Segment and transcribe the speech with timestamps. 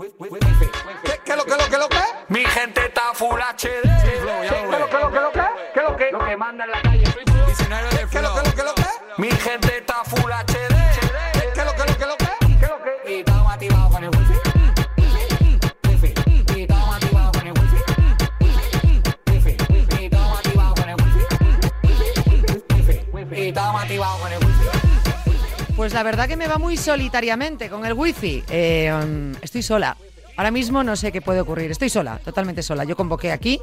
[0.00, 1.98] ¿Qué lo que lo que lo que?
[2.28, 3.82] Mi gente está full HD.
[4.02, 5.42] ¿Qué lo que lo que lo que?
[5.74, 6.10] ¿Qué lo que?
[6.10, 7.04] Lo que manda en la calle.
[7.04, 7.44] soy flow.
[7.44, 8.84] 19 de ¿Qué lo que lo que lo que?
[9.18, 10.54] Mi gente está full HD.
[11.54, 12.28] ¿Qué lo que lo que lo que?
[12.60, 13.12] ¿Qué lo que?
[13.12, 14.10] Y estamos activados con el.
[23.12, 23.36] Wifi.
[23.36, 24.39] Y estamos activados con el
[25.80, 28.44] Pues la verdad que me va muy solitariamente con el wifi.
[28.50, 29.96] Eh, um, estoy sola.
[30.36, 31.70] Ahora mismo no sé qué puede ocurrir.
[31.70, 32.84] Estoy sola, totalmente sola.
[32.84, 33.58] Yo convoqué aquí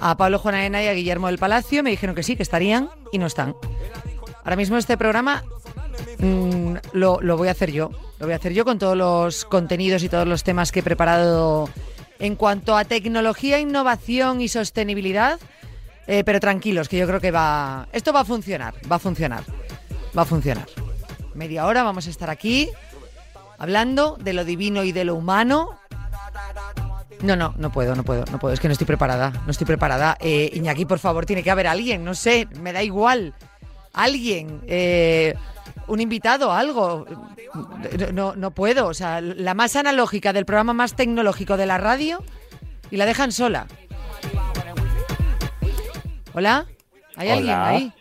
[0.00, 1.84] a Pablo Juanarena y a Guillermo del Palacio.
[1.84, 3.54] Me dijeron que sí, que estarían y no están.
[4.42, 5.44] Ahora mismo este programa
[6.18, 7.92] mm, lo, lo voy a hacer yo.
[8.18, 10.82] Lo voy a hacer yo con todos los contenidos y todos los temas que he
[10.82, 11.68] preparado
[12.18, 15.38] en cuanto a tecnología, innovación y sostenibilidad.
[16.08, 17.86] Eh, pero tranquilos, que yo creo que va.
[17.92, 19.44] Esto va a funcionar, va a funcionar,
[20.18, 20.66] va a funcionar.
[21.34, 22.68] Media hora vamos a estar aquí
[23.58, 25.78] hablando de lo divino y de lo humano.
[27.22, 28.54] No, no, no puedo, no puedo, no puedo.
[28.54, 30.16] Es que no estoy preparada, no estoy preparada.
[30.20, 33.34] Eh, Iñaki, por favor, tiene que haber alguien, no sé, me da igual.
[33.92, 35.34] Alguien, eh,
[35.86, 37.06] un invitado, algo.
[38.14, 42.22] No, no puedo, o sea, la más analógica del programa más tecnológico de la radio
[42.90, 43.66] y la dejan sola.
[46.32, 46.66] ¿Hola?
[47.16, 47.92] ¿Hay alguien ahí?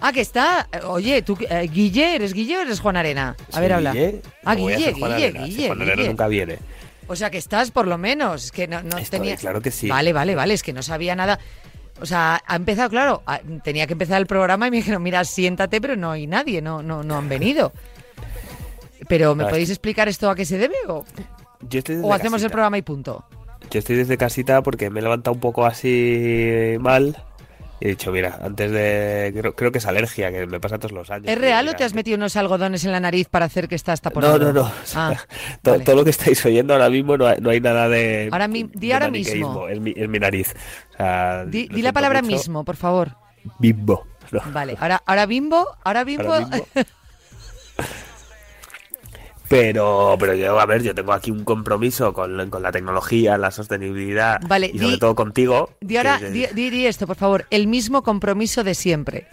[0.00, 0.68] Ah, que está.
[0.86, 3.36] Oye, tú, eh, Guille, ¿eres Guille o eres Juan Arena?
[3.52, 3.92] A ver, habla.
[3.92, 4.22] Guille.
[4.44, 5.44] Ah, ¿Cómo voy a Guille, Juan Guille, Arena?
[5.46, 6.58] Si Guille, Juan Arena nunca viene.
[7.08, 8.44] O sea, que estás por lo menos.
[8.46, 9.36] Es que no, no Estoy, tenía.
[9.36, 9.88] claro que sí.
[9.88, 10.54] Vale, vale, vale.
[10.54, 11.38] Es que no sabía nada.
[12.00, 13.22] O sea, ha empezado, claro.
[13.26, 16.62] a- Tenía que empezar el programa y me dijeron, mira, siéntate, pero no hay nadie,
[16.62, 17.72] no, no, no han venido.
[19.08, 20.76] Pero, ¿me Ah, podéis explicar esto a qué se debe?
[20.88, 21.04] ¿O,
[21.68, 23.24] Yo estoy desde o hacemos el programa y punto?
[23.70, 27.16] Yo estoy desde casita porque me he levantado un poco así mal.
[27.82, 29.32] Y he dicho, mira, antes de.
[29.36, 31.26] Creo, creo que es alergia, que me pasa todos los años.
[31.26, 33.74] ¿Es real Mira, o te has metido unos algodones en la nariz para hacer que
[33.74, 34.38] estás No, taponado?
[34.38, 34.72] no, no.
[34.94, 35.16] Ah,
[35.62, 35.84] todo, vale.
[35.84, 38.28] todo lo que estáis oyendo ahora mismo no hay, no hay nada de.
[38.30, 39.66] Ahora mi- di de ahora mismo.
[39.66, 40.54] Es mi, es mi nariz.
[40.92, 42.36] O sea, Di, la palabra mucho.
[42.36, 43.16] mismo, por favor.
[43.58, 44.06] Bimbo.
[44.30, 46.32] No, Vale, ahora, ahora bimbo, ahora bimbo.
[46.34, 46.48] ahora.
[49.52, 53.50] Pero, pero yo, a ver, yo tengo aquí un compromiso con, con la tecnología, la
[53.50, 55.74] sostenibilidad Vale, y sobre di- todo contigo.
[55.82, 57.46] Di ahora, que di, di- di esto, por favor.
[57.50, 59.26] El mismo compromiso de siempre.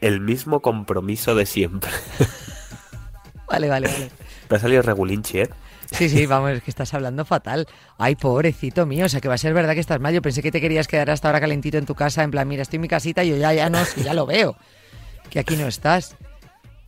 [0.00, 1.90] el mismo compromiso de siempre.
[3.48, 4.10] Vale, vale, vale.
[4.48, 5.50] Me ha salido regulinchi, ¿eh?
[5.90, 7.66] Sí, sí, vamos, es que estás hablando fatal.
[7.98, 10.14] Ay, pobrecito mío, o sea que va a ser verdad que estás mal.
[10.14, 12.62] Yo pensé que te querías quedar hasta ahora calentito en tu casa, en plan, mira,
[12.62, 14.56] estoy en mi casita y yo ya, ya no, sí, ya lo veo.
[15.30, 16.16] Que aquí no estás.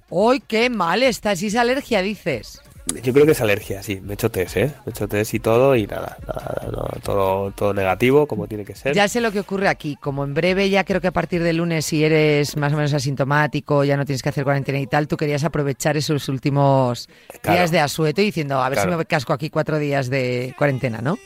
[0.09, 1.43] ¡Uy, qué mal estás!
[1.43, 2.61] ¿Y es alergia, dices?
[3.03, 4.01] Yo creo que es alergia, sí.
[4.03, 4.73] Me he hecho test, ¿eh?
[4.85, 8.65] Me he hecho test y todo y nada, nada, no, todo, todo negativo, como tiene
[8.65, 8.95] que ser.
[8.95, 9.97] Ya sé lo que ocurre aquí.
[10.01, 12.93] Como en breve, ya creo que a partir del lunes, si eres más o menos
[12.93, 17.09] asintomático, ya no tienes que hacer cuarentena y tal, tú querías aprovechar esos últimos
[17.41, 17.59] Claro.
[17.59, 18.93] días de asueto y diciendo, a ver Claro.
[18.93, 21.19] si me casco aquí cuatro días de cuarentena, ¿no?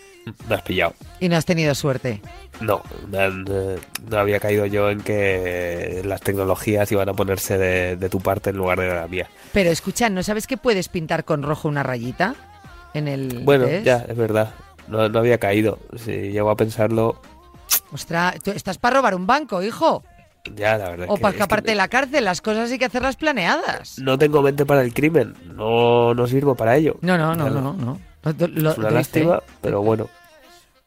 [0.49, 0.93] Me has pillado.
[1.21, 2.21] Y no has tenido suerte.
[2.61, 3.79] No, eh,
[4.11, 8.51] no había caído yo en que las tecnologías iban a ponerse de, de tu parte
[8.51, 9.29] en lugar de la mía.
[9.57, 12.35] Pero escucha, ¿no sabes que puedes pintar con rojo una rayita?
[12.93, 13.87] En el Bueno, test?
[13.87, 14.53] ya, es verdad.
[14.87, 15.79] No, no había caído.
[15.97, 17.23] Si llego a pensarlo,
[17.91, 20.05] Ostras, tú estás para robar un banco, hijo.
[20.55, 21.07] ya, la verdad.
[21.09, 22.23] O es que- para es que escaparte de la cárcel.
[22.27, 23.99] Las cosas hay que hacerlas planeadas.
[23.99, 25.33] No tengo mente para el crimen.
[25.55, 26.99] No, no sirvo para ello.
[27.01, 27.61] No, no, no, Claro.
[27.63, 27.99] no, no.
[28.49, 30.07] Lo- Es una lástima, pero bueno.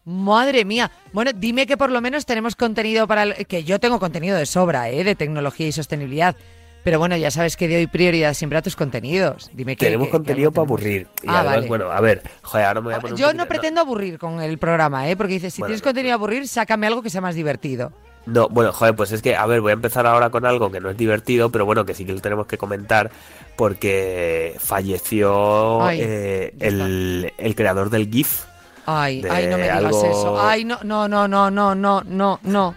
[0.05, 0.91] Madre mía.
[1.11, 3.23] Bueno, dime que por lo menos tenemos contenido para...
[3.23, 5.03] el- Que yo tengo contenido de sobra, ¿eh?
[5.03, 6.35] De tecnología y sostenibilidad.
[6.83, 9.49] Pero bueno, ya sabes que doy prioridad siempre a tus contenidos.
[9.53, 9.85] Dime que...
[9.85, 11.07] Tenemos contenido para aburrir.
[11.21, 11.67] Y Ah, además, vale.
[11.67, 14.17] bueno, a ver, joder, ahora me voy a poner un Yo poquito- no pretendo aburrir
[14.17, 15.15] con el programa, ¿eh?
[15.17, 17.91] Porque dices, si Bueno, tienes contenido a aburrir, sácame algo que sea más divertido.
[18.25, 20.79] No, bueno, joder, pues es que, a ver, voy a empezar ahora con algo que
[20.79, 23.11] no es divertido, pero bueno, que sí que lo tenemos que comentar,
[23.57, 28.43] porque falleció Ay, eh, el, el creador del GIF.
[28.85, 30.41] Ay, ay, no me digas algo- eso.
[30.41, 32.75] Ay, no, no, no, no, no, no, no, no.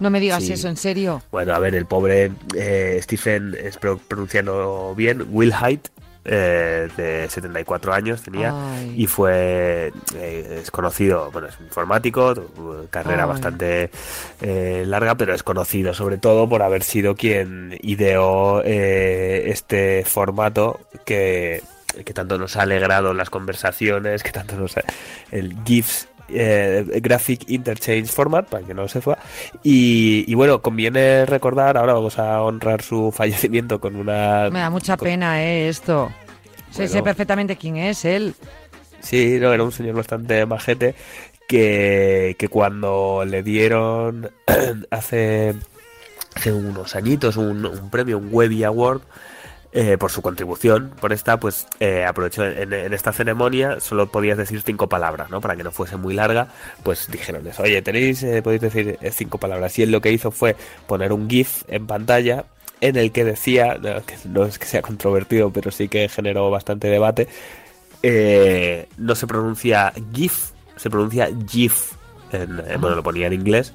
[0.00, 0.52] No me digas Sí.
[0.52, 1.22] eso, en serio.
[1.30, 5.88] Bueno, a ver, el pobre eh, Stephen, es pro- pronunciando bien, Will Height,
[6.26, 8.94] eh, de 74 años tenía, Ay.
[8.96, 12.32] y fue, eh, es conocido, bueno, es informático,
[12.90, 13.28] carrera Ay.
[13.28, 13.90] bastante
[14.40, 20.80] eh, larga, pero es conocido sobre todo por haber sido quien ideó eh, este formato
[21.04, 21.62] que,
[22.06, 24.82] que tanto nos ha alegrado en las conversaciones, que tanto nos ha,
[25.30, 29.18] el GIFs eh, Graphic Interchange Format, para que no lo sepa.
[29.62, 34.48] Y, y bueno, conviene recordar, ahora vamos a honrar su fallecimiento con una...
[34.50, 35.68] Me da mucha con- pena, ¿eh?
[35.68, 36.10] Esto.
[36.70, 36.92] Sé, Bueno.
[36.92, 38.34] sé perfectamente quién es él.
[39.00, 40.94] Sí, no, era un señor bastante majete
[41.46, 44.30] que, que cuando le dieron
[44.90, 45.54] hace,
[46.34, 49.02] hace unos añitos un, un premio, un Webby Award,
[49.76, 54.62] eh, por su contribución, por esta, pues eh, aprovechó en, esta ceremonia, solo podías decir
[54.62, 55.40] cinco palabras, ¿no?
[55.40, 56.48] Para que no fuese muy larga,
[56.84, 59.76] pues dijeron eso, oye, tenéis, eh, podéis decir eh, cinco palabras.
[59.78, 60.54] Y él lo que hizo fue
[60.86, 62.44] poner un GIF en pantalla
[62.80, 66.88] en el que decía, que no es que sea controvertido, pero sí que generó bastante
[66.88, 67.28] debate,
[68.02, 71.92] eh, no se pronuncia GIF, se pronuncia GIF,
[72.32, 73.72] en- bueno, lo ponía en inglés,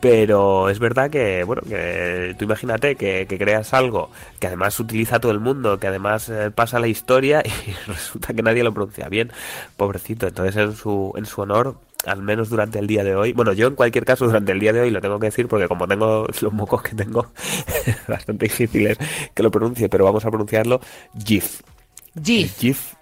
[0.00, 5.20] pero es verdad que, bueno, que tú imagínate que, que creas algo que además utiliza
[5.20, 9.08] todo el mundo, que además eh, pasa la historia y resulta que nadie lo pronuncia
[9.08, 9.30] bien,
[9.76, 10.26] pobrecito.
[10.26, 11.76] Entonces en su, en su honor,
[12.06, 14.72] al menos durante el día de hoy, bueno, yo en cualquier caso durante el día
[14.72, 17.26] de hoy lo tengo que decir porque como tengo los mocos que tengo,
[18.08, 18.98] bastante difícil es
[19.34, 20.80] que lo pronuncie, pero vamos a pronunciarlo
[21.24, 21.60] GIF.
[22.22, 22.58] GIF.
[22.58, 22.94] GIF,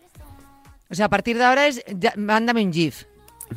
[0.90, 1.82] O sea, a partir de ahora es.
[2.16, 3.04] mándame un GIF.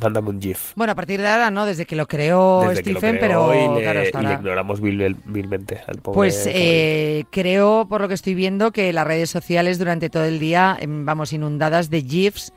[0.00, 0.72] Mándame un GIF.
[0.76, 3.48] Bueno, a partir de ahora no, desde que lo creó Desde que lo Stephen, creó
[3.50, 7.86] pero y le, claro, hasta y le ignoramos vil- vilmente al pobre Pues eh, creo,
[7.88, 11.32] por lo que estoy viendo, que las redes sociales durante todo el día em, vamos
[11.32, 12.52] inundadas de GIFs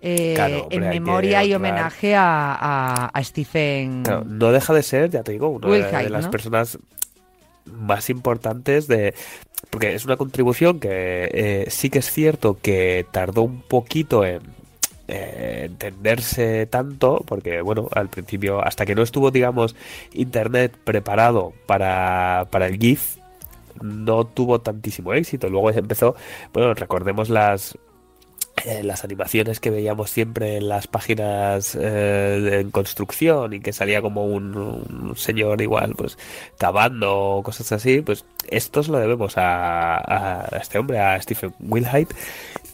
[0.00, 4.02] eh, Claro, hombre, en memoria y homenaje a, a- a Stephen.
[4.02, 6.30] Claro, no deja de ser, ya te digo, una de, las ¿no?
[6.30, 6.78] personas
[7.64, 9.14] más importantes de...
[9.70, 10.90] Porque es una contribución que
[11.32, 14.42] eh, sí que es cierto que tardó un poquito en
[15.08, 19.76] eh, entenderse tanto, porque bueno, al principio, hasta que no estuvo, digamos,
[20.12, 23.16] Internet preparado para, para el GIF,
[23.82, 25.48] no tuvo tantísimo éxito.
[25.48, 26.14] Luego empezó,
[26.52, 27.76] bueno, recordemos las
[28.64, 34.00] eh, las animaciones que veíamos siempre en las páginas eh, en construcción y que salía
[34.00, 36.16] como un, señor igual pues
[36.56, 42.14] cavando o cosas así pues esto se lo debemos a este hombre a Stephen Wilhite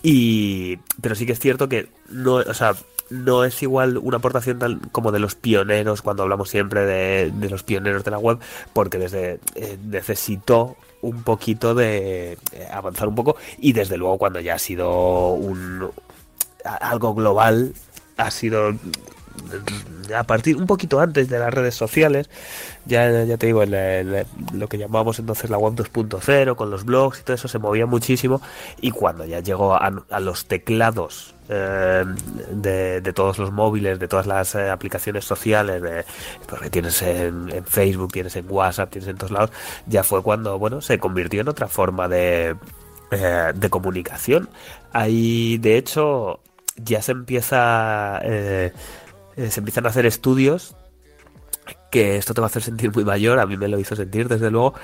[0.02, 2.74] y pero sí que es cierto que no o sea
[3.10, 7.50] no es igual una aportación tal como de los pioneros cuando hablamos siempre de, de
[7.50, 8.38] los pioneros de la web
[8.72, 14.40] porque desde eh, necesitó un poquito de eh, avanzar un poco y desde luego cuando
[14.40, 15.90] ya ha sido un
[16.64, 17.74] algo global
[18.16, 18.74] ha sido
[20.16, 22.28] a partir un poquito antes de las redes sociales
[22.86, 27.22] ya, ya te digo lo que llamábamos entonces la web 2.0 con los blogs y
[27.22, 28.40] todo eso se movía muchísimo
[28.80, 29.90] y cuando ya llegó a,
[30.20, 32.04] los teclados eh,
[32.52, 36.06] de, todos los móviles, de todas las eh, aplicaciones sociales,
[36.48, 39.50] porque tienes en, Facebook, tienes en WhatsApp, tienes en todos lados,
[39.86, 42.56] ya fue cuando bueno se convirtió en otra forma de,
[43.10, 44.48] eh, de comunicación.
[44.92, 46.40] Ahí, de hecho,
[46.76, 48.20] ya se empieza,
[49.36, 50.76] eh, se empiezan a hacer estudios
[51.90, 54.28] que esto te va a hacer sentir muy mayor, a mí me lo hizo sentir
[54.28, 54.74] desde luego,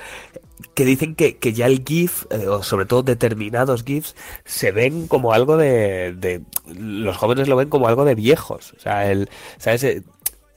[0.73, 5.07] que dicen que, que ya el GIF, eh, o sobre todo determinados GIFs, se ven
[5.07, 6.41] como algo de, de-
[6.75, 8.73] Los jóvenes lo ven como algo de viejos.
[8.77, 9.85] O sea, el, ¿sabes?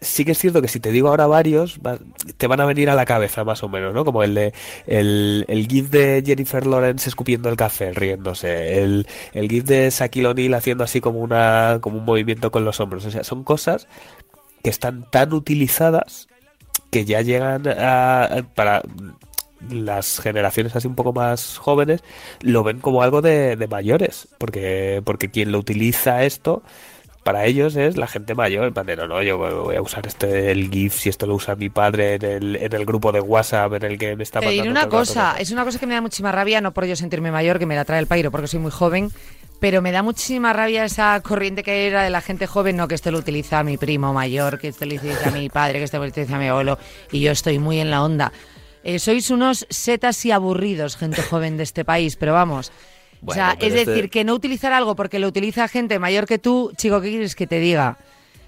[0.02, 1.98] Sí que es cierto que si te digo ahora varios, va-
[2.38, 4.02] te van a venir a la cabeza más o menos, ¿no?
[4.06, 4.54] Como el de
[4.86, 10.28] el, el GIF de Jennifer Lawrence escupiendo el café, riéndose, el, el GIF de Shaquille
[10.28, 13.04] O'Neal haciendo así como una como un movimiento con los hombros.
[13.04, 13.88] O sea, son cosas
[14.64, 16.28] que están tan utilizadas
[16.90, 18.82] que ya llegan a- para
[19.70, 22.02] las generaciones así un poco más jóvenes
[22.40, 26.62] lo ven como algo de, de mayores porque porque quien lo utiliza esto
[27.22, 30.06] para ellos es la gente mayor en plan de, no no yo voy a usar
[30.06, 33.20] este el GIF si esto lo usa mi padre en el, en el grupo de
[33.20, 35.86] WhatsApp en el que me está mandando una el rato cosa, es una cosa que
[35.86, 38.30] me da muchísima rabia, no por yo sentirme mayor, que me la trae el pairo,
[38.30, 39.10] porque soy muy joven,
[39.60, 42.94] pero me da muchísima rabia esa corriente que era de la gente joven, no que
[42.94, 46.06] esto lo utiliza mi primo mayor, que esto lo utiliza mi padre, que esto lo
[46.06, 46.78] utiliza mi abuelo,
[47.12, 48.32] y yo estoy muy en la onda.
[48.82, 52.72] Eh, sois unos setas y aburridos, gente joven de este país, pero vamos.
[53.24, 56.38] O sea, es este- decir, que no utilizar algo porque lo utiliza gente mayor que
[56.38, 57.98] tú, chico, ¿qué quieres que te diga?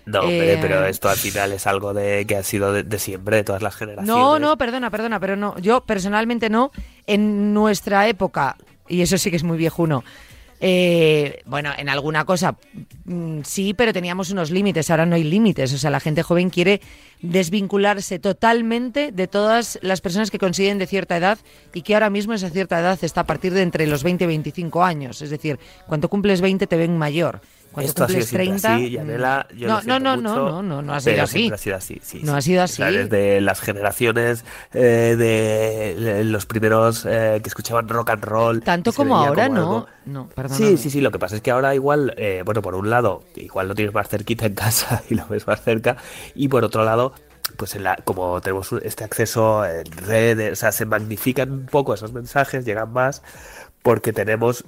[0.04, 2.98] no hombre, eh, pero esto al final es algo de que ha sido de, de
[2.98, 5.56] siempre de todas las generaciones No, no, perdona, perdona, pero no.
[5.58, 6.72] Yo personalmente no.
[7.06, 8.56] En nuestra época,
[8.88, 10.02] y eso sí que es muy viejuno,
[10.64, 12.56] eh, bueno, en alguna cosa
[13.04, 14.90] mm, sí, pero teníamos unos límites.
[14.90, 15.72] Ahora no hay límites.
[15.72, 16.80] O sea, la gente joven quiere
[17.22, 21.38] desvincularse totalmente de todas las personas que consiguen de cierta edad
[21.72, 24.26] y que ahora mismo esa cierta edad está a partir de entre los 20 y
[24.26, 25.22] 25 años.
[25.22, 27.40] Es decir, cuando cumples 20 te ven mayor.
[27.72, 28.74] Cuando Esto ha sido cumples siempre 30.
[28.74, 31.50] así, Yanela, yo no, no, no, no, mucho, no, no, no ha sido así.
[31.50, 32.36] ha sido así, sí, No sí.
[32.38, 32.96] ha sido O sea, así.
[32.98, 38.60] desde las generaciones eh, de los primeros eh, que escuchaban rock and roll.
[38.62, 39.62] Tanto como ahora, como no.
[39.62, 40.28] algo- No.
[40.50, 43.24] Sí, sí, sí, lo que pasa es que ahora igual, eh, bueno, por un lado,
[43.36, 45.96] igual lo tienes más cerquita en casa y lo ves más cerca,
[46.34, 47.11] y por otro lado,
[47.56, 51.94] pues en la, como tenemos este acceso en redes, o sea, se magnifican un poco
[51.94, 53.22] esos mensajes, llegan más,
[53.82, 54.64] porque tenemos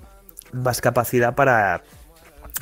[0.52, 1.82] más capacidad para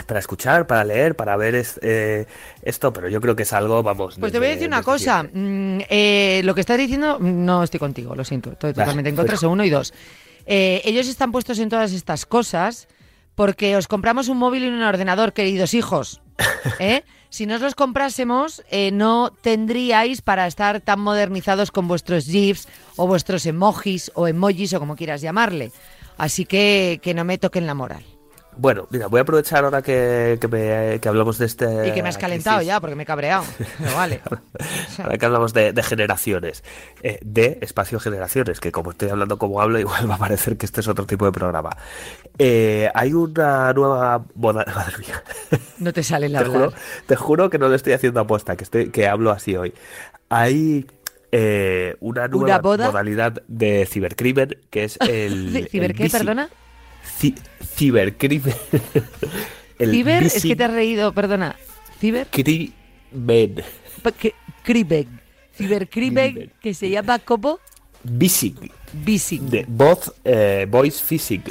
[0.07, 2.27] para escuchar, para leer, para ver es- eh,
[2.63, 4.17] esto, pero yo creo que es algo, vamos.
[4.19, 5.23] Pues te voy a decir una cosa.
[5.25, 8.53] Mm, eh, lo que estás diciendo, no estoy contigo, lo siento.
[8.53, 9.93] Estoy totalmente en contra, eso uno y dos.
[10.47, 12.89] Eh, ellos están puestos en todas estas cosas
[13.35, 16.23] porque os compramos un móvil y un ordenador, queridos hijos.
[16.79, 17.03] ¿eh?
[17.33, 22.69] Si no os los comprásemos, eh, no tendríais para estar tan modernizados con vuestros GIFs
[22.97, 25.73] o vuestros emojis o emojis o como quieras llamarle.
[26.19, 28.05] Así que que no me toquen la moral.
[28.57, 31.89] Bueno, mira, voy a aprovechar ahora que, que, me- que hablamos de este...
[31.89, 32.69] Y que me has calentado crisis.
[32.69, 33.45] ya porque me he cabreado.
[33.97, 34.21] Vale.
[34.99, 36.63] Ahora que hablamos de, de generaciones,
[37.03, 40.67] eh, de espacio generaciones, que como estoy hablando como hablo, igual va a parecer que
[40.67, 41.71] este es otro tipo de programa.
[42.39, 44.65] Eh, hay una nueva moda...
[44.75, 45.23] Madre mía.
[45.79, 46.73] No te sale la Te juro,
[47.07, 49.73] te juro que no lo estoy haciendo aposta, que, estoy, que hablo así hoy.
[50.29, 50.87] Hay
[51.33, 55.53] eh, una nueva modalidad de cibercrimen, que es el...
[55.55, 56.49] ¿De ¿Ciber el qué, perdona?
[57.21, 57.35] Ci-
[57.77, 58.55] cibercrimen.
[59.79, 60.23] ¿Ciber?
[60.25, 61.57] Es que te has reído, perdona.
[62.01, 62.27] ¿Ciber?
[62.31, 63.65] crimen.
[64.63, 65.21] Crimen.
[65.57, 66.53] Cibercrimen Crimen.
[66.61, 67.59] que se llama como
[68.19, 68.71] Phishing.
[68.93, 69.49] Bising.
[69.49, 71.43] De voz, eh, voice phishing.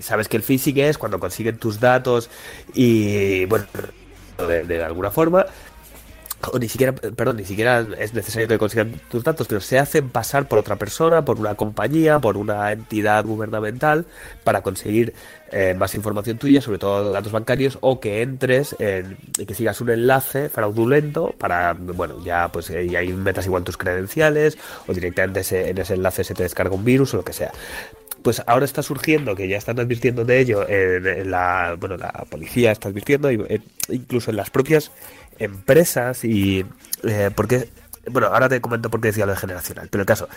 [0.00, 2.30] Sabes que el phishing es cuando consiguen tus datos
[2.74, 3.66] y, bueno,
[4.48, 5.46] de, de alguna forma,
[6.52, 10.08] o ni siquiera, perdón, ni siquiera es necesario que consigan tus datos, pero se hacen
[10.08, 14.06] pasar por otra persona, por una compañía, por una entidad gubernamental,
[14.44, 15.14] para conseguir
[15.50, 19.16] eh, más información tuya, sobre todo datos bancarios, o que entres en,
[19.46, 23.76] que sigas un enlace fraudulento para, bueno, ya pues eh, y ahí metas igual tus
[23.76, 25.40] credenciales, o directamente
[25.70, 27.50] en ese enlace se te descarga un virus o lo que sea.
[28.22, 32.72] Pues ahora está surgiendo que ya están advirtiendo de ello en, la bueno la policía
[32.72, 34.90] está advirtiendo eh, incluso en las propias
[35.38, 36.64] empresas y
[37.04, 37.68] eh, porque
[38.10, 40.28] bueno ahora te comento por qué decía lo de generacional pero el caso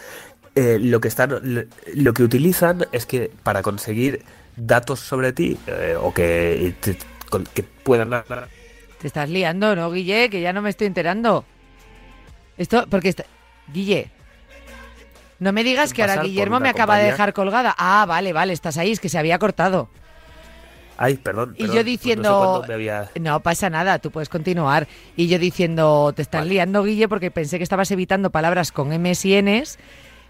[0.55, 4.23] eh, lo que están lo, que utilizan es que para conseguir
[4.57, 6.97] datos sobre ti eh, o que te-
[7.29, 8.09] con- que puedan
[8.99, 10.29] Te estás liando, ¿no, Guille?
[10.29, 11.43] Que ya no me estoy enterando.
[12.57, 13.25] Esto, porque está...
[13.73, 14.11] Guille.
[15.39, 17.73] No me digas que ahora Guillermo me acaba de dejar colgada.
[17.77, 19.89] Ah, vale, vale, estás ahí, es que se había cortado.
[21.03, 24.29] Ay perdón, Y yo diciendo, no sé cuándo me había- no pasa nada, tú puedes
[24.29, 24.87] continuar.
[25.15, 26.51] Y yo diciendo, te estás Vale.
[26.51, 29.79] liando, Guille, porque pensé que estabas evitando palabras con M's y N's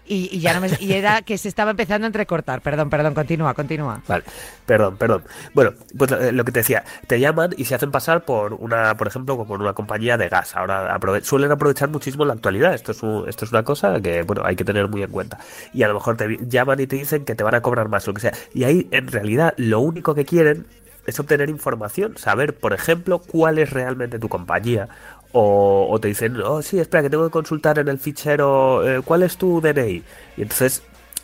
[0.06, 2.60] y, ya no me, y era que se estaba empezando a entrecortar.
[2.60, 4.02] Perdón, perdón, continúa, continúa.
[4.06, 4.24] Vale,
[4.66, 5.22] perdón, perdón.
[5.54, 8.96] Bueno, pues eh, lo que te decía, te llaman y se hacen pasar por una,
[8.96, 10.56] por ejemplo, como una compañía de gas.
[10.56, 12.74] Ahora suelen aprovechar muchísimo la actualidad.
[12.74, 15.38] Esto es, un- esto es una cosa que, bueno, hay que tener muy en cuenta.
[15.72, 18.06] Y a lo mejor te llaman y te dicen que te van a cobrar más,
[18.06, 18.32] lo que sea.
[18.52, 20.66] Y ahí, en realidad, lo único que quieren
[21.06, 24.88] es obtener información, saber, por ejemplo, cuál es realmente tu compañía.
[25.32, 29.00] O, o te dicen, oh, sí, espera, que tengo que consultar en el fichero, eh,
[29.02, 30.04] ¿cuál es tu DNI?
[30.36, 30.82] Y entonces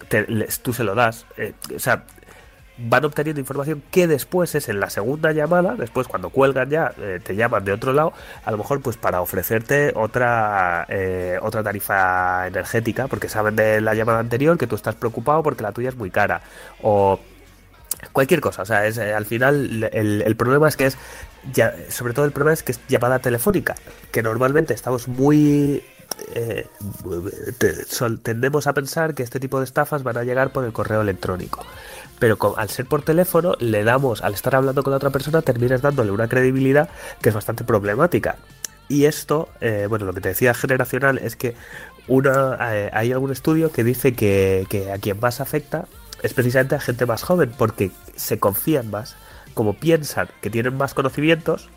[0.08, 0.24] te-
[0.62, 1.26] tú se lo das.
[1.36, 2.04] Eh, o sea,
[2.78, 7.20] van obteniendo información que después es en la segunda llamada, después cuando cuelgan ya, eh,
[7.22, 8.12] te llaman de otro lado,
[8.44, 10.86] a lo mejor pues para ofrecerte otra
[11.42, 15.72] otra tarifa energética, porque saben de la llamada anterior que tú estás preocupado porque la
[15.72, 16.40] tuya es muy cara,
[16.82, 17.18] o
[18.12, 20.98] cualquier cosa, o sea, es, al final el problema es que es,
[21.52, 23.74] ya, sobre todo el problema es que es llamada telefónica,
[24.10, 25.82] que normalmente estamos muy...
[26.34, 26.66] eh,
[28.22, 31.64] tendemos a pensar que este tipo de estafas van a llegar por el correo electrónico.
[32.18, 36.10] Pero al ser por teléfono, le damos, al estar hablando con otra persona, terminas dándole
[36.10, 36.88] una credibilidad
[37.20, 38.36] que es bastante problemática.
[38.88, 41.54] Y esto, eh, bueno, lo que te decía generacional es que
[42.08, 45.86] una, eh, hay algún estudio que dice que, que a quien más afecta
[46.22, 49.14] es precisamente a gente más joven, porque se confían más,
[49.54, 51.68] como piensan que tienen más conocimientos,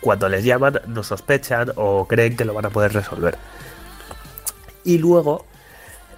[0.00, 3.36] cuando les llaman no sospechan o creen que lo van a poder resolver.
[4.84, 5.46] Y luego,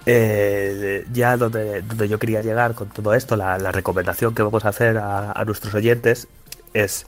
[0.05, 4.69] eh, ya donde, donde yo quería llegar con todo esto, la, recomendación que vamos a
[4.69, 6.27] hacer a, nuestros oyentes
[6.73, 7.05] es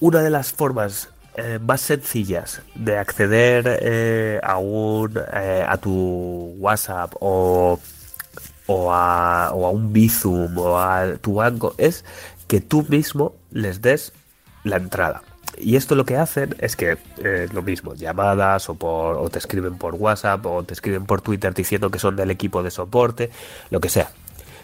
[0.00, 7.14] una de las formas eh, más sencillas de acceder eh, a un a tu WhatsApp
[7.20, 7.78] o,
[8.72, 12.04] o, a, o a un Bizum o a tu banco es
[12.46, 14.12] que tú mismo les des
[14.64, 15.22] la entrada.
[15.58, 19.38] Y esto lo que hacen es que eh, lo mismo, llamadas o, por, o te
[19.38, 23.30] escriben por WhatsApp o te escriben por Twitter diciendo que son del equipo de soporte,
[23.70, 24.10] lo que sea.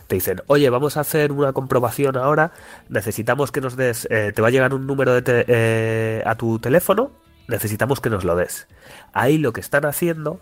[0.06, 2.52] Te dicen, oye, vamos a hacer una comprobación ahora,
[2.88, 6.36] necesitamos que nos des, eh, te va a llegar un número de te- eh, a
[6.36, 7.10] tu teléfono,
[7.48, 8.68] necesitamos que nos lo des.
[9.12, 10.38] Ahí lo que están haciendo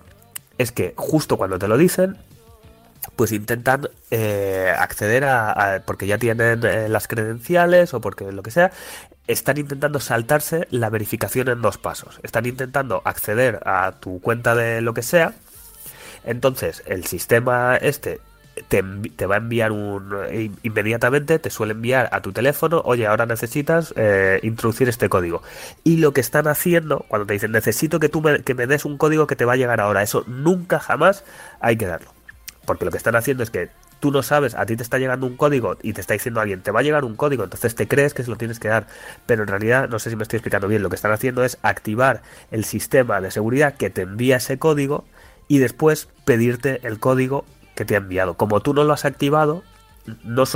[0.59, 2.19] es que justo cuando te lo dicen,
[3.17, 8.51] pues intentan eh, acceder a, porque ya tienen eh, las credenciales o porque lo que
[8.51, 8.73] sea,
[9.27, 12.21] están intentando saltarse la verificación en dos pasos.
[12.23, 15.33] Están intentando acceder a tu cuenta de lo que sea.
[16.25, 18.21] Entonces, el sistema este
[18.69, 18.83] te,
[19.17, 23.27] te va a enviar un eh, inmediatamente, te suele enviar a tu teléfono, oye, ahora
[23.27, 23.93] necesitas
[24.43, 25.43] introducir este código.
[25.83, 28.85] Y lo que están haciendo, cuando te dicen, necesito que tú me, que me des
[28.85, 31.25] un código que te va a llegar ahora, eso nunca jamás
[31.61, 32.15] hay que darlo.
[32.67, 35.27] Porque lo que están haciendo es que tú no sabes, a ti te está llegando
[35.27, 37.87] un código y te está diciendo alguien, te va a llegar un código, entonces te
[37.89, 38.87] crees que se lo tienes que dar,
[39.27, 41.59] pero en realidad, no sé si me estoy explicando bien, lo que están haciendo es
[41.63, 45.05] activar el sistema de seguridad que te envía ese código
[45.49, 47.45] y después pedirte el código
[47.75, 48.35] que te ha enviado.
[48.35, 49.63] Como tú no lo has activado,
[50.23, 50.47] no o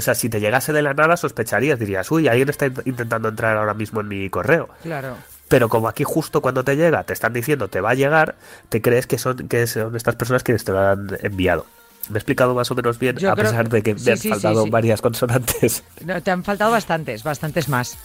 [0.00, 3.56] sea, si te llegase de la nada sospecharías, dirías, uy, alguien está int- intentando entrar
[3.56, 4.68] ahora mismo en mi correo.
[4.82, 5.16] Claro.
[5.52, 8.36] Pero como aquí justo cuando te llega te están diciendo te va a llegar,
[8.70, 11.66] te crees que son, que son estas personas quienes te lo han enviado.
[12.08, 14.16] Me he explicado más o menos bien, Yo a pesar de que sí, me han
[14.18, 14.70] sí, faltado sí.
[14.70, 15.84] varias consonantes.
[16.06, 17.98] No, te han faltado bastantes, bastantes más.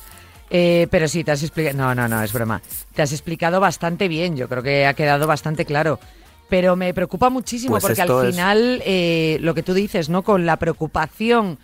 [0.50, 1.78] Eh, pero sí, te has explicado.
[1.78, 2.62] No, no, no, es broma.
[2.94, 4.36] Te has explicado bastante bien.
[4.36, 6.02] Yo creo que ha quedado bastante claro.
[6.50, 10.22] Pero me preocupa muchísimo Pues porque al es- final, eh, lo que tú dices, ¿no?
[10.24, 11.58] Con la preocupación,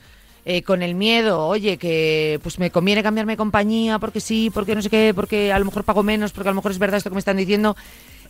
[0.45, 4.75] eh, con el miedo, oye, que pues me conviene cambiarme de compañía porque sí, porque
[4.75, 6.97] no sé qué, porque a lo mejor pago menos, porque a lo mejor es verdad
[6.97, 7.75] esto que me están diciendo.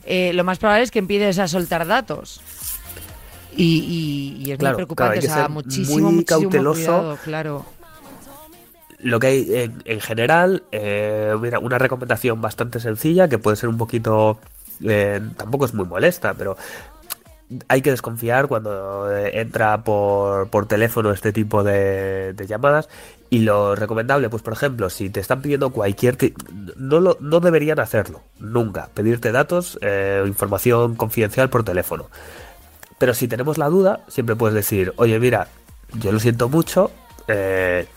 [0.05, 2.41] eh, lo más probable es que empieces a soltar datos.
[3.55, 6.79] Y, y- y es Claro, muy preocupante, claro, o sea, muchísimo, muy muchísimo cauteloso.
[6.81, 7.65] cuidado, claro.
[8.99, 13.69] Lo que hay en, en general, eh, mira, una recomendación bastante sencilla que puede ser
[13.69, 14.39] un poquito,
[14.83, 16.57] eh, tampoco es muy molesta, pero
[17.67, 22.89] hay que desconfiar cuando eh, entra por, por teléfono este tipo de, llamadas
[23.29, 26.17] y lo recomendable, pues por ejemplo, si te están pidiendo cualquier...
[26.75, 32.09] No, lo, no deberían hacerlo, nunca, pedirte datos eh, información confidencial por teléfono.
[32.99, 35.47] Pero si tenemos la duda, siempre puedes decir, oye, mira,
[35.99, 36.91] yo lo siento mucho,
[37.27, 37.87] eh,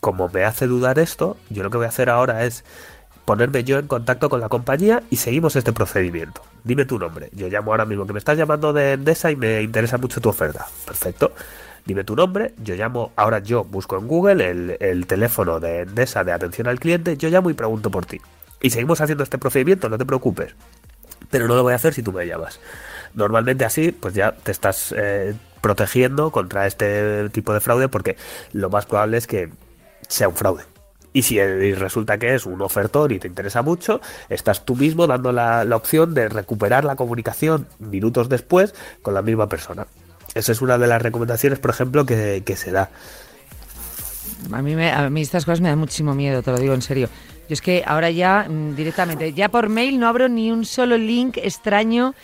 [0.00, 2.64] como me hace dudar esto, yo lo que voy a hacer ahora es
[3.26, 6.40] ponerme yo en contacto con la compañía y seguimos este procedimiento.
[6.64, 7.28] Dime tu nombre.
[7.32, 10.30] Yo llamo ahora mismo que me estás llamando de Endesa y me interesa mucho tu
[10.30, 10.66] oferta.
[10.86, 11.32] Perfecto.
[11.84, 16.24] Dime tu nombre, yo llamo, ahora yo busco en Google el, el teléfono de Endesa
[16.24, 18.20] de atención al cliente, yo llamo y pregunto por ti.
[18.60, 20.54] Y seguimos haciendo este procedimiento, no te preocupes.
[21.30, 22.60] Pero no lo voy a hacer si tú me llamas.
[23.14, 28.16] Normalmente así, pues ya te estás eh, protegiendo contra este tipo de fraude porque
[28.52, 29.50] lo más probable es que
[30.08, 30.62] sea un fraude.
[31.16, 35.32] Y si resulta que es un ofertor y te interesa mucho, estás tú mismo dando
[35.32, 39.86] la, opción de recuperar la comunicación minutos después con la misma persona.
[40.34, 42.90] Esa es una de las recomendaciones, por ejemplo, que, se da.
[44.52, 47.08] A mí, a mí estas cosas me dan muchísimo miedo, te lo digo en serio.
[47.48, 50.98] Yo es que ahora ya mm, directamente, ya por mail no abro ni un solo
[50.98, 52.14] link extraño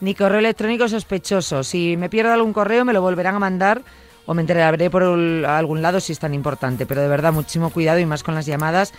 [0.00, 1.64] ni correo electrónico sospechoso.
[1.64, 3.80] Si me pierdo algún correo me lo volverán a mandar
[4.26, 6.86] o me enteraré por algún lado si es tan importante.
[6.86, 8.92] Pero de verdad, muchísimo cuidado y más con las llamadas.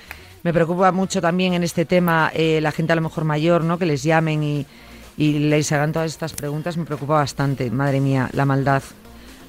[0.44, 3.78] Me preocupa mucho también en este tema eh, la gente a lo mejor mayor, ¿no?
[3.78, 4.66] Que les llamen y,
[5.18, 6.76] y les hagan todas estas preguntas.
[6.78, 7.72] Me preocupa bastante.
[7.72, 8.84] Madre mía, la maldad.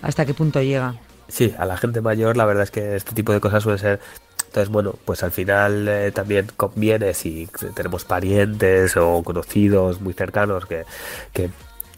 [0.02, 0.94] ¿Hasta qué punto llega?
[1.28, 4.00] Sí, a la gente mayor la verdad es que este tipo de cosas suele ser...
[4.46, 10.64] Entonces, bueno, pues al final eh, también conviene si tenemos parientes o conocidos muy cercanos
[10.66, 10.84] que,
[11.32, 11.50] que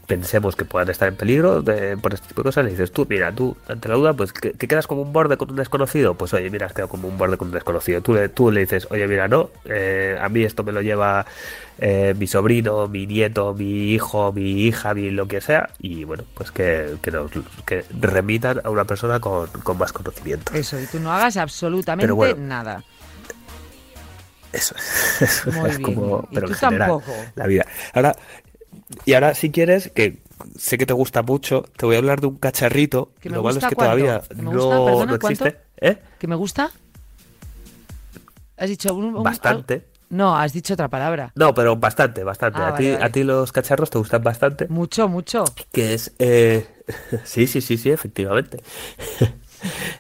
[0.07, 3.07] pensemos que puedan estar en peligro de- por este tipo de cosas, le dices tú,
[3.09, 6.15] mira, tú, ante la duda, pues que, que quedas como un borde con un desconocido,
[6.15, 8.01] pues oye, mira, has quedado como un borde con un desconocido.
[8.03, 11.27] Tú le, tú le dices, oye, mira, no, eh, a mí esto me lo lleva
[11.79, 16.25] eh, mi sobrino, mi nieto, mi hijo, mi hija, mi lo que sea, y bueno,
[16.35, 17.31] pues que, que nos
[17.67, 20.53] que remitan a una persona con, con más conocimiento.
[20.55, 22.37] Eso, y tú no hagas absolutamente bueno.
[22.39, 22.83] nada.
[24.53, 25.83] Eso es, eso es bien.
[25.83, 27.13] como, Y pero tú en general, tampoco.
[27.35, 27.67] la vida.
[27.93, 28.17] Ahora,
[29.05, 30.19] y ahora si quieres, que
[30.57, 33.13] sé que te gusta mucho, te voy a hablar de un cacharrito.
[33.21, 33.95] ¿Que me Lo malo es que cuánto?
[33.97, 34.85] todavía ¿Que me no?
[34.85, 35.57] Perdona, no existe.
[35.81, 35.99] ¿Eh?
[36.19, 36.71] ¿Que me gusta?
[38.57, 39.75] ¿Has dicho un, un- Bastante.
[39.75, 41.33] al- No, has dicho otra palabra.
[41.35, 42.59] No, pero bastante, bastante.
[42.61, 43.05] Ah, a, ti, vale.
[43.05, 44.67] a ti los cacharros te gustan bastante.
[44.69, 45.45] Mucho, mucho.
[45.73, 46.13] Que es...
[46.19, 46.67] eh,
[47.25, 48.63] sí, sí, sí, sí, efectivamente.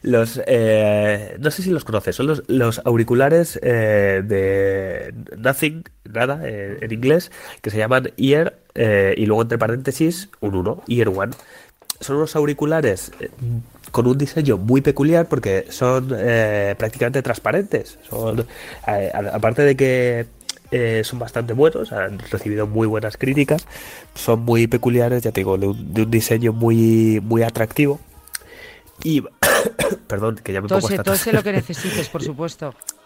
[0.02, 6.40] Los, eh, no sé si los conoces, son los, los auriculares eh, de Nothing, nada,
[6.44, 11.08] eh, en inglés, que se llaman Ear eh, y luego entre paréntesis un 1, Ear
[11.08, 11.32] One.
[12.00, 13.30] Son unos auriculares eh,
[13.90, 17.98] con un diseño muy peculiar porque son eh, prácticamente transparentes.
[18.08, 18.46] Son,
[18.86, 20.26] eh, aparte de que
[20.70, 23.66] eh, son bastante buenos, han recibido muy buenas críticas,
[24.14, 28.00] son muy peculiares, ya te digo, de un, de un diseño muy, muy atractivo.
[29.04, 29.22] Y,
[30.08, 31.18] perdón, que ya me pongo Tose, hasta tos.
[31.18, 32.74] tose lo que necesites, por supuesto.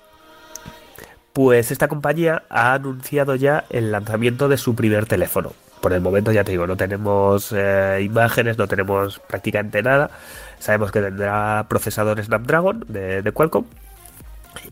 [1.33, 5.53] Pues esta compañía ha anunciado ya el lanzamiento de su primer teléfono.
[5.81, 10.11] Por el momento, ya te digo, no tenemos eh, imágenes, no tenemos prácticamente nada.
[10.59, 13.65] Sabemos que tendrá procesador Snapdragon de, Qualcomm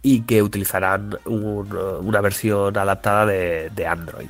[0.03, 4.29] y que utilizarán un- una versión adaptada de, de Android.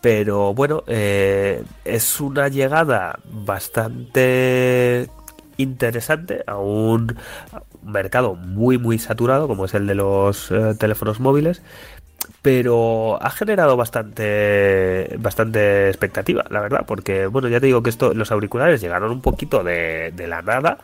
[0.00, 5.08] Pero bueno, eh, es una llegada bastante
[5.58, 7.14] interesante a un
[7.84, 11.62] mercado muy muy saturado como es el de los eh, teléfonos móviles
[12.42, 18.14] pero ha generado bastante bastante expectativa, la verdad, porque bueno, ya te digo que esto
[18.14, 20.78] los auriculares llegaron un poquito de, la nada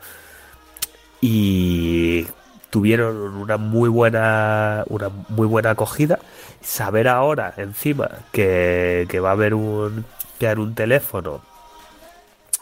[1.21, 2.27] y
[2.71, 6.19] tuvieron una muy buena una muy buena acogida.
[6.61, 10.05] Saber ahora encima que, que va a haber un
[10.39, 11.41] que un teléfono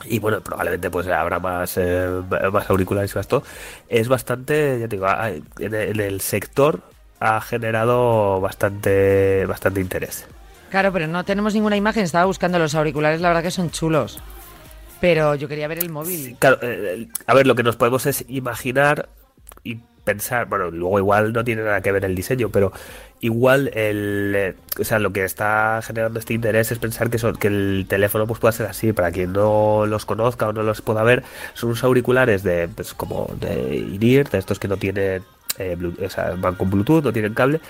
[0.05, 2.09] y bueno, probablemente pues habrá más, eh,
[2.53, 3.43] más auriculares y más todo.
[3.89, 6.83] Es bastante, ya te digo, ah, en el, en el sector
[7.21, 10.27] ha generado bastante, bastante interés.
[10.71, 12.05] Claro, pero no tenemos ninguna imagen.
[12.05, 14.19] Estaba buscando los auriculares, la verdad que son chulos.
[15.01, 16.37] Pero yo quería ver el móvil.
[16.39, 19.09] Claro, eh, a ver, lo que nos podemos es imaginar
[19.63, 22.73] y pensar, bueno, luego igual no tiene nada que ver el diseño, pero
[23.21, 27.37] igual el, eh, o sea, lo que está generando este interés es pensar que, son,
[27.37, 30.81] que el teléfono pues pueda ser así, para quien no los conozca o no los
[30.81, 35.25] pueda ver, son unos auriculares de, pues como de INIR, de estos que no tienen,
[35.59, 37.61] eh, Blu- o sea, van con Bluetooth, no tienen cable,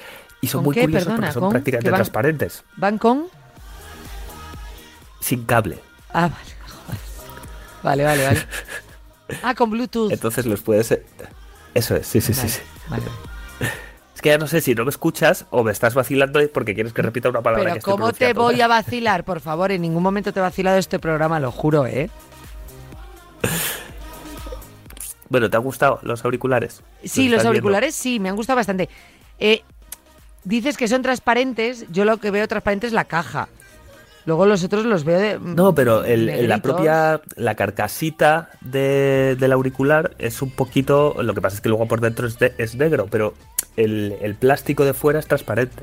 [0.43, 0.81] y son ¿Con muy qué?
[0.83, 3.27] curiosos Perdona, porque son prácticamente ¿Que van- transparentes, ¿Van con?
[5.21, 5.79] sin cable.
[6.13, 6.51] Ah, vale.
[6.87, 7.01] joder.
[7.83, 8.41] Vale, vale, vale.
[9.43, 10.13] Ah, con Bluetooth.
[10.13, 10.97] Entonces los puedes...
[11.77, 12.61] Eso es, sí, sí, sí, Vale, sí.
[12.89, 13.05] vale.
[14.15, 16.95] Es que ya no sé si no me escuchas o me estás vacilando porque quieres
[16.95, 19.25] que repita una palabra que Pero estoy ¿cómo te voy a vacilar?
[19.25, 22.09] Por favor, en ningún momento te he vacilado este programa, lo juro, ¿eh?
[25.29, 26.83] Bueno, ¿te han gustado los auriculares?
[27.05, 27.49] Sí, ¿Los los estás viendo?
[27.49, 28.89] auriculares sí, me han gustado bastante.
[29.39, 29.63] Eh,
[30.45, 33.49] dices que son transparentes, yo lo que veo transparente es la caja.
[34.27, 35.39] Luego los otros los veo de...
[35.39, 41.33] No, pero el- el- la propia, la carcasita de- del auricular es un poquito, lo
[41.33, 43.35] que pasa es que luego por dentro es, de- es negro, pero
[43.77, 45.83] el, el plástico de fuera es transparente.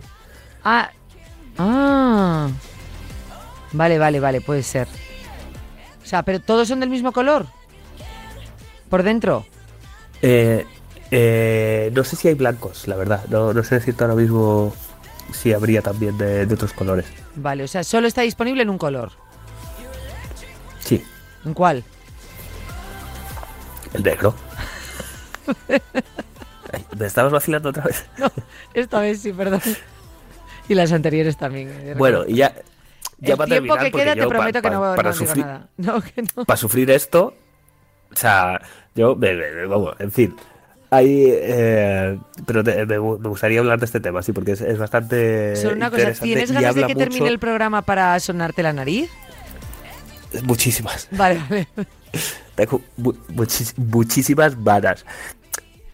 [0.64, 0.92] Ah,
[1.58, 2.50] ah.
[3.72, 4.88] Vale, vale, vale, puede ser.
[6.04, 7.46] O sea, pero todos son del mismo color.
[8.90, 9.46] Por dentro.
[10.22, 10.66] Eh,
[11.12, 14.74] eh, no sé si hay blancos, la verdad, no, no sé decirte ahora mismo
[15.32, 17.06] si habría también de, de otros colores.
[17.36, 19.12] Vale, o sea, solo está disponible en un color.
[20.80, 21.04] Sí,
[21.46, 21.84] ¿En cuál?
[23.94, 24.34] el negro.
[26.98, 28.06] ¿Me estabas vacilando otra vez?
[28.18, 28.32] No,
[28.74, 29.62] esta vez sí, perdón.
[30.68, 31.70] Y las anteriores también.
[31.70, 32.56] eh, Bueno, y ya,
[33.20, 35.26] ya el para tiempo que queda te pa- prometo que pa- no, para no digo
[35.28, 35.68] sufrir, nada.
[35.78, 36.46] No, que no.
[36.46, 37.34] para sufrir esto,
[38.12, 38.62] o sea,
[38.96, 39.16] yo,
[39.68, 40.36] vamos, en fin.
[40.96, 44.62] Hay, eh, pero te- me, gu- me gustaría hablar de este tema, sí, porque es,
[44.62, 45.56] es bastante.
[45.56, 49.10] Solo una cosa, ¿tienes ganas de que mucho- termine el programa para sonarte la nariz?
[50.44, 51.08] Muchísimas.
[51.12, 51.68] Vale, vale.
[52.56, 55.06] Tengo mu- muchis- muchísimas vanas.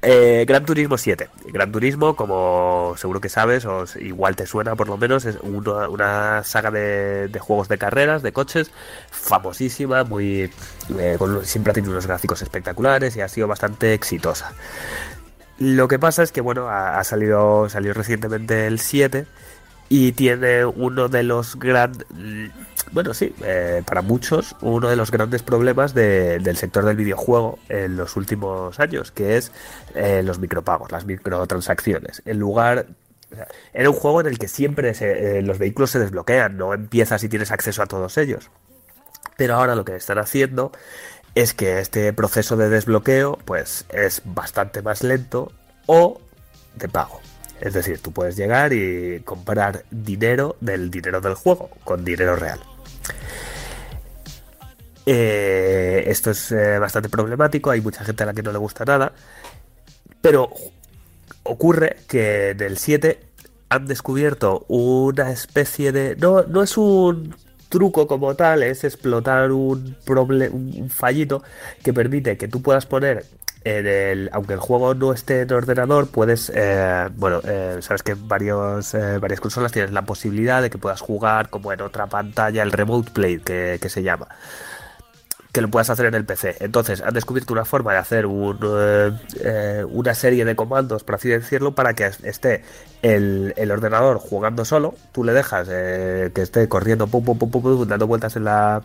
[0.01, 1.29] Eh, Gran Turismo 7.
[1.47, 6.43] Gran Turismo, como seguro que sabes, o igual te suena por lo menos, es una,
[6.43, 8.71] saga de, juegos de carreras, de coches,
[9.11, 10.49] famosísima, muy
[10.97, 14.53] eh, siempre ha tenido unos gráficos espectaculares y ha sido bastante exitosa.
[15.57, 19.25] Lo que pasa es que, bueno, ha, salido, salió recientemente el 7
[19.89, 22.07] y tiene uno de los grandes,
[22.91, 27.59] bueno, sí, eh, para muchos, uno de los grandes problemas de- del sector del videojuego
[27.69, 29.51] en los últimos años, que es
[29.95, 32.21] eh, los micropagos, las microtransacciones.
[32.25, 32.87] En lugar...
[33.73, 37.29] Era un juego en el que siempre eh, los vehículos se desbloquean, no empiezas y
[37.29, 38.49] tienes acceso a todos ellos.
[39.37, 40.71] Pero ahora lo que están haciendo
[41.35, 45.51] es que este proceso de desbloqueo pues es bastante más lento
[45.85, 46.19] o
[46.73, 47.21] de pago.
[47.61, 52.59] Es decir, tú puedes llegar y comprar dinero del dinero del juego con dinero real.
[55.05, 58.85] Eh, esto es eh, bastante problemático, hay mucha gente a la que no le gusta
[58.85, 59.11] nada,
[60.21, 60.51] pero
[61.43, 63.19] ocurre que del 7
[63.69, 66.15] han descubierto una especie de...
[66.15, 67.35] No, no es un
[67.69, 71.43] truco como tal, es explotar un, proble- un fallito
[71.83, 73.25] que permite que tú puedas poner
[73.63, 77.41] en el, aunque el juego no esté en ordenador, puedes, eh, bueno,
[77.81, 82.07] sabes que varios, varias consolas tienen la posibilidad de que puedas jugar como en otra
[82.07, 84.27] pantalla, el Remote Play que se llama
[85.51, 86.57] que lo puedas hacer en el PC.
[86.59, 91.15] Entonces, han descubierto una forma de hacer un, eh, eh, una serie de comandos, por
[91.15, 92.63] así decirlo, para que esté
[93.01, 94.95] el, ordenador jugando solo.
[95.11, 98.83] Tú le dejas eh, que esté corriendo, pum, pum, pum, pum, dando vueltas en la.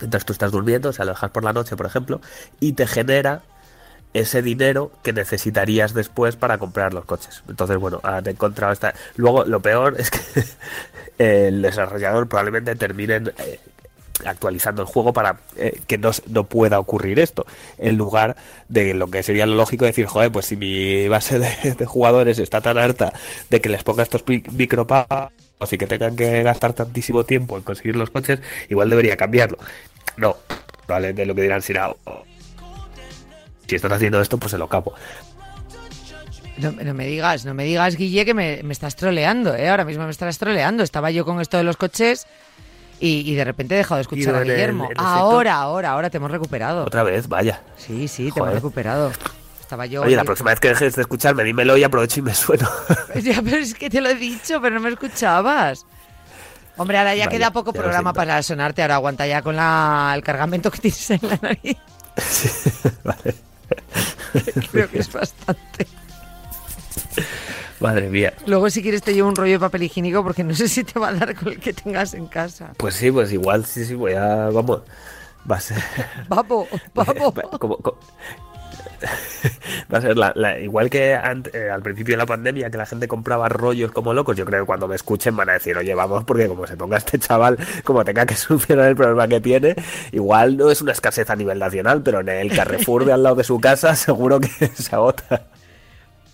[0.00, 2.20] mientras tú estás durmiendo, o sea, lo dejas por la noche, por ejemplo,
[2.60, 3.42] y te genera
[4.12, 7.42] ese dinero que necesitarías después para comprar los coches.
[7.48, 8.94] Entonces, bueno, han encontrado esta.
[9.16, 10.20] Luego, lo peor es que
[11.48, 13.58] el desarrollador probablemente terminen eh,
[14.24, 17.46] actualizando el juego para eh, que no, no pueda ocurrir esto.
[17.78, 18.36] En lugar
[18.68, 22.60] de lo que sería lo lógico decir, joder, pues si mi base de, jugadores está
[22.60, 23.12] tan harta
[23.50, 25.30] de que les ponga estos micropagos
[25.70, 29.58] y que tengan que gastar tantísimo tiempo en conseguir los coches, igual debería cambiarlo.
[30.16, 30.36] No,
[30.86, 32.24] probablemente lo que dirán será, "Oh,
[33.66, 34.94] si estás haciendo esto, pues se lo capo.
[36.56, 39.68] No, no me digas, no me digas, Guille, que me, me estás troleando, ¿eh?
[39.68, 40.84] Ahora mismo me estás troleando.
[40.84, 42.26] Estaba yo con esto de los coches
[43.06, 44.88] y, y de repente he dejado de escuchar a el- Guillermo.
[44.90, 46.84] el ahora, ahora, ahora te hemos recuperado.
[46.84, 47.60] Otra vez, vaya.
[47.76, 49.12] Sí, sí, te hemos recuperado.
[49.60, 50.02] Estaba yo...
[50.02, 52.68] Oye, la próxima vez que dejes de escucharme, dímelo y aprovecho y me sueno.
[53.22, 55.86] Ya, pero es que te lo he dicho, pero no me escuchabas.
[56.76, 58.82] Hombre, ahora ya Vaya, queda poco ya programa para sonarte.
[58.82, 61.76] Ahora aguanta ya con la, el cargamento que tienes en la nariz.
[63.04, 63.34] vale.
[64.72, 65.86] Creo que es bastante.
[67.84, 68.32] Madre mía.
[68.46, 70.98] Luego, si quieres, te llevo un rollo de papel higiénico porque no sé si te
[70.98, 72.72] va a dar con el que tengas en casa.
[72.78, 74.48] Pues sí, pues igual, sí, sí, voy a.
[74.50, 74.80] Vamos.
[75.50, 75.76] Va a ser.
[76.28, 77.34] Vamos, vamos.
[77.60, 77.98] como- como-
[79.92, 82.78] Va a ser la, la- igual que ant- eh, al principio de la pandemia, que
[82.78, 84.34] la gente compraba rollos como locos.
[84.36, 86.96] Yo creo que cuando me escuchen van a decir, oye, vamos, porque como se ponga
[86.96, 89.74] este chaval, como tenga que solucionar el problema que tiene,
[90.12, 93.36] igual no es una escasez a nivel nacional, pero en el Carrefour de al lado
[93.36, 95.48] de su casa seguro que se agota.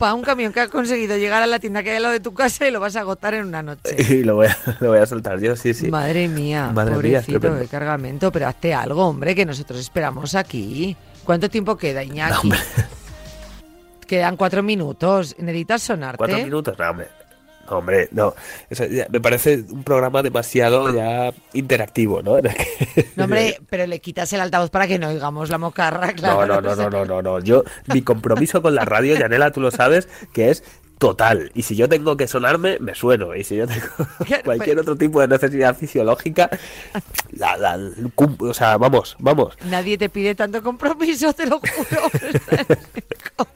[0.01, 2.21] Para un camión que ha conseguido llegar a la tienda que hay al lado de
[2.21, 3.97] tu casa y lo vas a agotar en una noche.
[4.09, 5.91] Y lo voy a, lo voy a soltar yo, sí, sí.
[5.91, 10.97] Madre mía, Madre pobrecito de cargamento, pero hazte algo, hombre, que nosotros esperamos aquí.
[11.23, 12.33] ¿Cuánto tiempo queda, Iñaki?
[12.33, 12.59] No, hombre.
[14.07, 15.37] Quedan cuatro minutos.
[15.39, 16.17] ¿Necesitas sonarte?
[16.17, 16.79] ¿Cuatro minutos?
[16.79, 17.09] No, hombre.
[17.71, 18.35] Hombre, no.
[18.69, 22.37] Eso ya me parece un programa demasiado ya interactivo, ¿no?
[23.17, 26.47] No, hombre, pero le quitas el altavoz para que no oigamos la mocarra, claro.
[26.47, 27.39] No, no, no, no, no, no, no.
[27.41, 30.65] Yo, mi compromiso con la radio, Yanela, tú lo sabes, que es
[30.99, 31.51] total.
[31.55, 33.35] Y si yo tengo que sonarme, me sueno.
[33.35, 33.87] Y si yo tengo
[34.27, 36.51] Claro, cualquier otro tipo de necesidad fisiológica,
[37.33, 37.79] la, la-
[38.39, 39.57] o sea, vamos, vamos.
[39.65, 42.11] Nadie te pide tanto compromiso, te lo juro.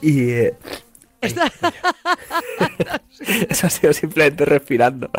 [0.00, 0.54] Y eh,
[1.20, 1.50] Está-
[3.48, 5.10] eso ha sido simplemente respirando.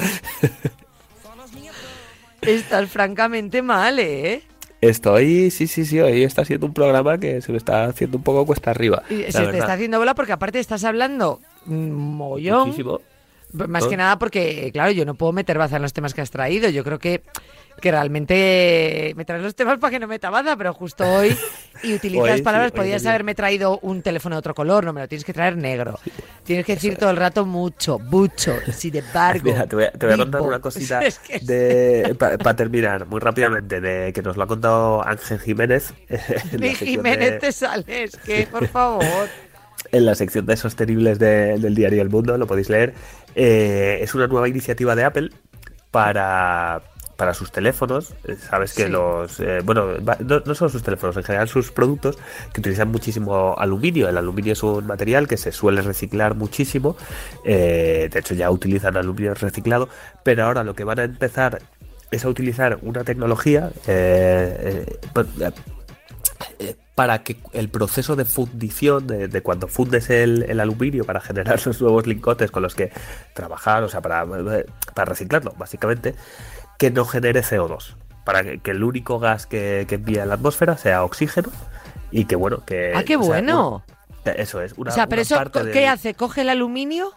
[2.42, 4.44] Estás francamente mal, ¿eh?
[4.82, 8.24] Estoy, sí, sí, sí, hoy está siendo un programa que se me está haciendo un
[8.24, 9.04] poco cuesta arriba.
[9.10, 12.68] Y se te está haciendo bola porque aparte estás hablando mm, mogollón.
[12.70, 13.02] Muchísimo.
[13.52, 16.30] Más que nada porque, claro, yo no puedo meter baza en los temas que has
[16.32, 16.70] traído.
[16.70, 17.24] Yo creo que,
[17.82, 21.36] que realmente me traes los temas para que no meta baza, pero justo hoy
[21.84, 22.72] y utilizas Hoy palabras.
[22.72, 26.00] Podías haberme traído un teléfono de otro color, no me lo tienes que traer negro.
[26.44, 29.42] Tienes que decir todo el rato mucho, mucho, sin embargo.
[29.46, 33.06] Mira, te voy a, te voy a contar una cosita Es que- de para terminar
[33.08, 35.94] muy rápidamente de que nos lo ha contado Ángel Jiménez
[36.60, 39.06] Ni Jiménez de- te sales, que por favor.
[39.92, 42.94] en la sección de sostenibles de- del diario El Mundo, lo podéis leer.
[43.36, 45.30] Eh, es una nueva iniciativa de Apple
[45.92, 46.82] para,
[47.16, 48.14] para sus teléfonos.
[48.26, 48.90] Eh, Sabes que Sí.
[48.90, 49.40] los.
[49.40, 49.88] eh, bueno,
[50.20, 52.18] no, no solo sus teléfonos, en general sus productos
[52.54, 54.08] que utilizan muchísimo aluminio.
[54.10, 56.96] El aluminio es un material que se suele reciclar muchísimo.
[57.46, 59.90] eh, de hecho, ya utilizan aluminio reciclado.
[60.24, 61.62] Pero ahora lo que van a empezar
[62.12, 63.72] es a utilizar una tecnología.
[63.88, 64.86] eh,
[67.00, 71.58] para que el proceso de fundición, de, de cuando fundes el, el aluminio para generar
[71.66, 72.92] los nuevos lingotes con los que
[73.34, 76.14] trabajar, o sea, para, para reciclarlo, básicamente,
[76.78, 77.96] que no genere CO2.
[78.26, 81.50] Para que, que el único gas que, que envía a la atmósfera sea oxígeno
[82.12, 82.92] y que, bueno, que...
[82.94, 83.82] ¡Ah, qué sea, bueno!
[84.26, 84.74] eso es.
[84.76, 85.40] Una, o sea, pero eso,
[85.72, 86.16] ¿qué hace?
[86.16, 87.14] ¿Coge el aluminio?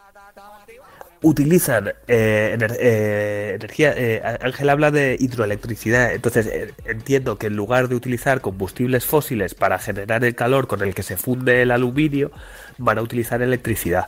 [1.22, 3.94] Utilizan eh, ener- eh, energía.
[3.96, 6.12] eh, Ángel habla de hidroelectricidad.
[6.12, 10.82] Entonces eh, entiendo que en lugar de utilizar combustibles fósiles para generar el calor con
[10.82, 12.30] el que se funde el aluminio,
[12.78, 14.06] van a utilizar electricidad.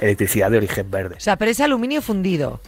[0.00, 1.16] Electricidad de origen verde.
[1.16, 2.60] O sea, pero es aluminio fundido.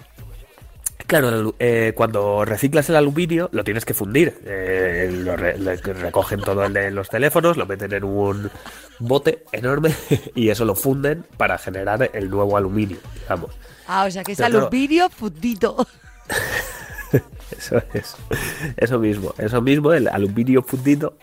[1.06, 4.38] Claro, eh, cuando reciclas el aluminio lo tienes que fundir.
[4.44, 8.48] Eh, lo re- recogen todo el de los teléfonos, lo meten en un
[9.00, 9.92] bote enorme
[10.36, 13.50] y eso lo funden para generar el nuevo aluminio, digamos.
[13.86, 15.86] Ah, o sea, que es aluminio fundido.
[17.56, 18.16] Eso es.
[18.76, 19.34] Eso mismo.
[19.36, 21.14] Eso mismo, el aluminio fundido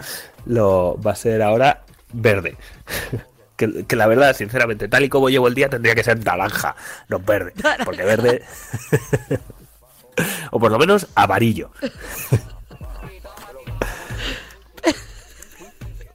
[0.45, 2.57] lo va a ser ahora verde.
[3.57, 6.75] Que, que la verdad, sinceramente, tal y como llevo el día, tendría que ser naranja,
[7.09, 7.53] no verde.
[7.85, 8.43] Porque verde.
[10.51, 11.71] o por lo menos amarillo.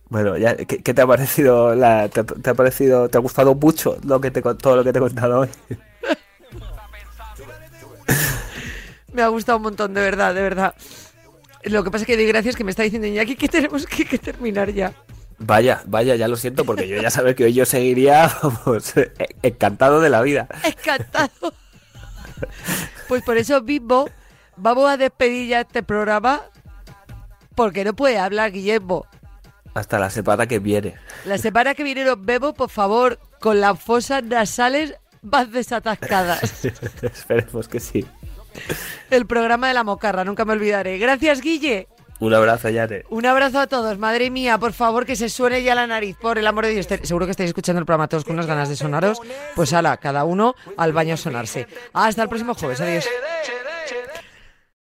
[0.08, 1.74] Bueno, ya, ¿qué, qué te ha parecido?
[1.74, 3.08] La, te, te ha parecido?
[3.08, 5.48] ¿Te ha gustado mucho lo que te, todo lo que te he contado hoy?
[9.12, 10.74] Me ha gustado un montón, de verdad, de verdad.
[11.64, 14.04] Lo que pasa es que doy gracias que me está diciendo Iñaki que tenemos que,
[14.04, 14.92] que terminar ya.
[15.38, 19.12] Vaya, vaya, ya lo siento, porque yo ya sabes que hoy yo seguiría vamos, e-
[19.42, 20.48] encantado de la vida.
[20.62, 21.52] Encantado.
[23.08, 24.08] Pues por eso mismo
[24.56, 26.42] vamos a despedir ya este programa
[27.54, 29.06] porque no puede hablar Guillermo.
[29.74, 30.94] Hasta la semana que viene.
[31.24, 36.64] La semana que viene nos vemos, por favor, con las fosas nasales más desatascadas.
[37.02, 38.06] Esperemos que sí.
[39.10, 40.98] El programa de la mocarra, nunca me olvidaré.
[40.98, 41.88] Gracias, Guille.
[42.22, 43.04] Un abrazo, Yane.
[43.10, 43.98] Un abrazo a todos.
[43.98, 46.86] Madre mía, por favor, que se suene ya la nariz, por el amor de Dios.
[47.02, 49.20] Seguro que estáis escuchando el programa todos con unas ganas de sonaros.
[49.56, 51.66] Pues ala, cada uno al baño a sonarse.
[51.92, 52.80] Hasta el próximo jueves.
[52.80, 53.08] Adiós.